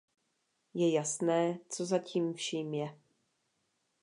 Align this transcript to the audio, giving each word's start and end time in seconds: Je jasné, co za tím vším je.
Je 0.75 0.89
jasné, 0.93 1.59
co 1.69 1.85
za 1.85 1.99
tím 1.99 2.33
vším 2.33 2.73
je. 2.73 2.97